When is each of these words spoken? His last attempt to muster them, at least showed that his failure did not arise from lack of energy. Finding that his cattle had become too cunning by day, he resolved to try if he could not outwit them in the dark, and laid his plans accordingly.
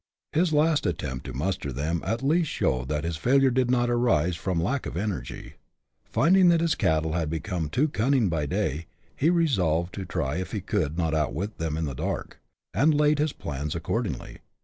His 0.31 0.51
last 0.51 0.87
attempt 0.87 1.27
to 1.27 1.33
muster 1.33 1.71
them, 1.71 2.01
at 2.03 2.23
least 2.23 2.49
showed 2.49 2.87
that 2.89 3.03
his 3.03 3.17
failure 3.17 3.51
did 3.51 3.69
not 3.69 3.87
arise 3.87 4.35
from 4.35 4.59
lack 4.59 4.87
of 4.87 4.97
energy. 4.97 5.53
Finding 6.05 6.49
that 6.49 6.59
his 6.59 6.73
cattle 6.73 7.11
had 7.13 7.29
become 7.29 7.69
too 7.69 7.87
cunning 7.87 8.27
by 8.27 8.47
day, 8.47 8.87
he 9.15 9.29
resolved 9.29 9.93
to 9.93 10.05
try 10.05 10.37
if 10.37 10.53
he 10.53 10.59
could 10.59 10.97
not 10.97 11.13
outwit 11.13 11.59
them 11.59 11.77
in 11.77 11.85
the 11.85 11.93
dark, 11.93 12.39
and 12.73 12.95
laid 12.95 13.19
his 13.19 13.31
plans 13.31 13.75
accordingly. 13.75 14.39